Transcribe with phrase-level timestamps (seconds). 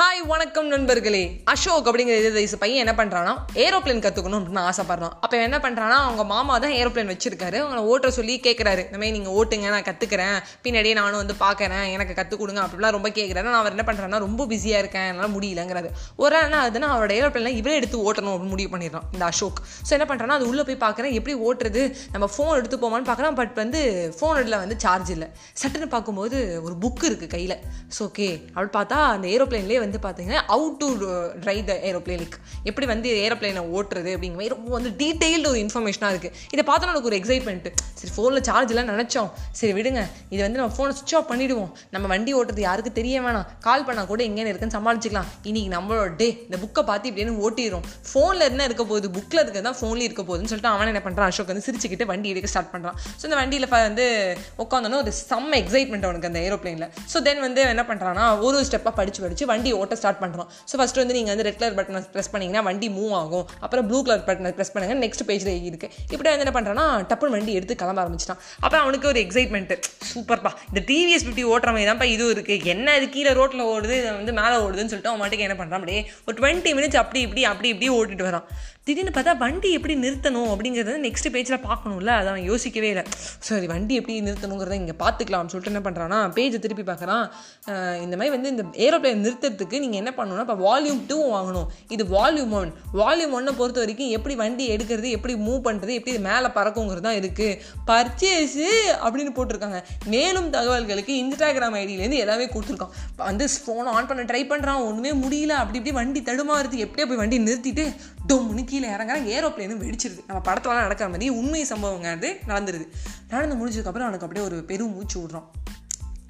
[0.00, 1.22] Hi வணக்கம் நண்பர்களே.
[1.52, 3.32] அசோக் அப்படிங்கிற இது பையன் என்ன பண்ணுறான்னா
[3.64, 5.14] ஏரோப்ளேன் கற்றுக்கணும் அப்படின்னு ஆசைப்படுறான்.
[5.24, 7.58] அப்போ என்ன பண்ணுறான்னா அவங்க மாமா தான் ஏரோப்ளேன் வச்சிருக்காரு.
[7.62, 10.36] அவங்களை ஓட்ட சொல்லி கேட்குறாரு இந்த மாதிரி நீங்கள் ஓட்டுங்க நான் கற்றுக்கிறேன்
[10.66, 14.46] பின்னாடியே நானும் வந்து பார்க்குறேன் எனக்கு கற்றுக் கொடுங்க அப்படிலாம் ரொம்ப கேட்குறாரு நான் அவர் என்ன பண்ணுறான்னா ரொம்ப
[14.52, 15.08] பிஸியாக இருக்கேன்.
[15.10, 15.90] என்னால் முடியலங்கிறாரு.
[16.22, 19.60] ஒரு நாள் என்ன ஆகுதுன்னா அவரோட ஏரோப்ளேனில் இவரே எடுத்து ஓட்டணும் அப்படின்னு முடிவு பண்ணிடுறான் இந்த அசோக்.
[19.88, 21.84] ஸோ என்ன பண்ணுறான்னா அது உள்ளே போய் பார்க்குறேன் எப்படி ஓட்டுறது?
[22.14, 23.82] நம்ம ஃபோன் எடுத்து போமான்னு பார்க்குறேன் பட் வந்து
[24.20, 25.30] ஃபோன் வந்து சார்ஜ் இல்லை.
[25.62, 27.56] சட்டுன்னு பார்க்கும்போது ஒரு புக் இருக்குது கையில்.
[27.98, 30.88] ஸோ ஓகே அப்படி பார்த்தா அந்த ஏரோப்ளேன்லேயே வந்து பார்த்தீங்கன்னா அவுட் டு
[31.44, 32.38] ட்ரை த ஏரோப்ளேனுக்கு
[32.70, 37.10] எப்படி வந்து ஏரோப்ளேனை ஓட்டுறது அப்படிங்கிற மாதிரி ரொம்ப வந்து டீட்டெயில்டு ஒரு இன்ஃபர்மேஷனாக இருக்குது இதை பார்த்தா எனக்கு
[37.10, 39.30] ஒரு எக்ஸைட்மெண்ட்டு சரி ஃபோனில் சார்ஜ் எல்லாம் நினச்சோம்.
[39.58, 40.02] சரி விடுங்க.
[40.32, 43.46] இது வந்து நம்ம ஃபோனை சுவிச் ஆஃப் பண்ணிவிடுவோம் நம்ம வண்டி ஓட்டுறது யாருக்கு தெரிய வேணாம்.
[43.66, 45.28] கால் பண்ணால் கூட எங்கேன்னு இருக்குன்னு சமாளிச்சிக்கலாம்.
[45.48, 49.08] இன்னைக்கு நம்மளோட டே இந்த புக்கை பார்த்து இப்படின்னு ஓட்டிடும் ஃபோனில் என்ன இருக்க போகுது?
[49.16, 52.48] புக்கில் இருக்கிறது தான் ஃபோன்லேயே இருக்க போகுதுன்னு சொல்லிட்டு அவன் என்ன பண்ணுறான் அசோக் வந்து சிரிச்சுக்கிட்டு வண்டி எடுக்க
[52.52, 54.06] ஸ்டார்ட் பண்ணுறான் ஸோ இந்த வண்டியில் வந்து
[54.64, 59.22] உட்காந்தோன்னா ஒரு செம்ம எக்ஸைட்மெண்ட் அவனுக்கு அந்த ஏரோப்ளேனில் ஸோ தென் வந்து என்ன பண்ணுறான்னா ஒரு ஸ்டெப்பாக படித்து
[59.24, 62.62] படித்து வண்டி ஓட்ட ஸ்டார்ட் பண்ணுறோம் ஸோ ஃபஸ்ட்டு வந்து நீங்கள் வந்து ரெட் கலர் பட்டனை ப்ரெஸ் பண்ணிங்கன்னா
[62.68, 63.46] வண்டி மூவ் ஆகும்.
[63.64, 64.96] அப்புறம் ப்ளூ கலர் பட்டனை ப்ரெஸ் பண்ணுங்க.
[65.04, 65.88] நெக்ஸ்ட் பேஜில் இருக்கு.
[66.12, 68.40] இப்படி வந்து என்ன பண்ணுறான்னா டப்புன்னு வண்டி எடுத்து கிளம்ப ஆரம்பிச்சிட்டான்.
[68.64, 69.78] அப்புறம் அவனுக்கு ஒரு எக்ஸைட்மெண்ட்டு
[70.12, 74.10] சூப்பர்ப்பா இந்த டிவிஎஸ் ஃபிஃப்டி ஓட்டுற மாதிரி தான்ப்பா இதுவும் இருக்குது என்ன இது கீழே ரோட்டில் ஓடுது இதை
[74.20, 77.68] வந்து மேலே ஓடுதுன்னு சொல்லிட்டு அவன் மாட்டுக்கு என்ன பண்ணுறான் அப்படியே ஒரு டுவெண்ட்டி மினிட்ஸ் அப்படி இப்படி அப்படி
[77.74, 78.46] இப்படி ஓட்டிட்டு வரான்.
[78.88, 82.12] திடீர்னு பார்த்தா வண்டி எப்படி நிறுத்தணும் அப்படிங்கிறது நெக்ஸ்ட் பேஜில் பார்க்கணும்ல.
[82.20, 83.04] அதை அவன் யோசிக்கவே இல்லை.
[83.48, 87.24] சரி வண்டி எப்படி நிறுத்தணுங்கிறத இங்கே பார்த்துக்கலாம்னு சொல்லிட்டு என்ன பண்ணுறான்னா பேஜை திருப்பி பார்க்குறான்.
[88.04, 89.20] இந்த மாதிரி வந்து இந்த ஏரோப்ளேன்
[89.60, 91.68] நிறுத்துறதுக்கு நீங்கள் என்ன பண்ணணும்னா இப்போ வால்யூம் டூ வாங்கணும்.
[91.94, 96.22] இது வால்யூம் ஒன் வால்யூம் ஒன்னை பொறுத்த வரைக்கும் எப்படி வண்டி எடுக்கிறது எப்படி மூவ் பண்ணுறது எப்படி இது
[96.28, 97.58] மேலே பறக்குங்கிறது தான் இருக்குது
[97.90, 98.68] பர்ச்சேஸு
[99.04, 99.80] அப்படின்னு போட்டிருக்காங்க.
[100.14, 102.94] மேலும் தகவல்களுக்கு இன்ஸ்டாகிராம் ஐடியிலேருந்து எல்லாமே கொடுத்துருக்கோம்.
[103.28, 105.56] வந்து ஃபோனை ஆன் பண்ண ட்ரை பண்ணுறான் ஒன்றுமே முடியல.
[105.62, 106.78] அப்படி இப்படி வண்டி தடுமாறுது.
[106.86, 107.86] எப்படியே போய் வண்டி நிறுத்திட்டு
[108.30, 110.20] டொம்னு கீழே இறங்குறாங்க ஏரோப்ளேனும் வெடிச்சிருது.
[110.28, 112.86] நம்ம படத்துலலாம் நடக்கிற மாதிரி உண்மை சம்பவங்கிறது நடந்துருது.
[113.32, 115.48] நடந்து முடிஞ்சதுக்கப்புறம் அவனுக்கு அப்படியே ஒரு பெரும் மூச்சு விட்றான்.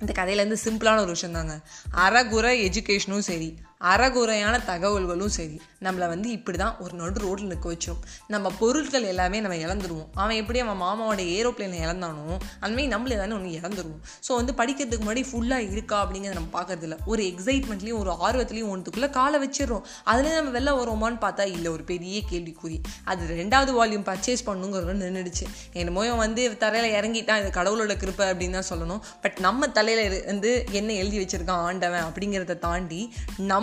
[0.00, 1.54] இந்த கதையிலேருந்து சிம்பிளான ஒரு விஷயம் தாங்க
[1.94, 3.48] அறகுறை எஜுகேஷனும் சரி.
[3.80, 5.56] அறகுறையான தகவல்களும் சரி.
[5.86, 8.00] நம்மளை வந்து இப்படி தான் ஒரு நடு ரோட்டில் நிற்க வச்சிடும்
[8.32, 10.08] நம்ம பொருட்கள் எல்லாமே நம்ம இழந்துருவோம்.
[10.22, 12.24] அவன் எப்படி அவன் மாமாவோட ஏரோப்ளேனை இழந்தானோ
[12.62, 14.02] அந்தமாதிரி நம்மள தானே ஒன்று இழந்துருவோம்.
[14.26, 19.40] ஸோ வந்து படிக்கிறதுக்கு முன்னாடி ஃபுல்லாக இருக்கா அப்படிங்கிறத நம்ம பார்க்கறதில்ல ஒரு எக்ஸைட்மெண்ட்லேயும் ஒரு ஆர்வத்துலேயும் ஒன்றுக்குள்ளே காலை
[19.44, 22.78] வச்சிடுறோம் அதுலேயே நம்ம வெளில வருவோமான்னு பார்த்தா இல்லை ஒரு பெரிய கேள்விக்குறி.
[23.12, 25.46] அது ரெண்டாவது வால்யூம் பர்ச்சேஸ் பண்ணுங்கிறது நின்றுடுச்சு
[25.80, 29.02] என்னமோ இவன் வந்து தரையில் இறங்கிட்டான் இது கடவுளோட கிருப்பை அப்படின்னு தான் சொல்லணும்.
[29.24, 33.02] பட் நம்ம தலையில் இருந்து என்ன எழுதி வச்சிருக்கான் ஆண்டவன் அப்படிங்கிறத தாண்டி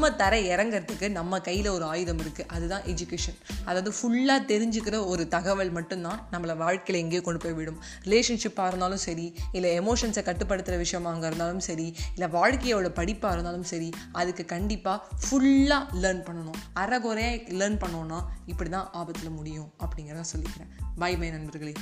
[0.00, 5.70] நம்ம தர இறங்கிறதுக்கு நம்ம கையில் ஒரு ஆயுதம் இருக்குது அதுதான் எஜுகேஷன் அதாவது ஃபுல்லாக தெரிஞ்சுக்கிற ஒரு தகவல்
[5.70, 7.78] மட்டும்தான் நம்மளை வாழ்க்கையில் எங்கேயோ கொண்டு போய் விடும்.
[8.04, 14.44] ரிலேஷன்ஷிப்பாக இருந்தாலும் சரி இல்லை எமோஷன்ஸை கட்டுப்படுத்துகிற விஷயமாக இருந்தாலும் சரி இல்லை வாழ்க்கையோட படிப்பாக இருந்தாலும் சரி அதுக்கு
[14.44, 16.58] கண்டிப்பாக ஃபுல்லாக லேர்ன் பண்ணணும்.
[16.74, 20.72] அறகுறையாக லேர்ன் பண்ணோன்னா இப்படி தான் ஆபத்தில் முடியும் அப்படிங்கிறத சொல்லிக்கிறேன்.
[20.98, 21.74] பை பை நண்பர்களே.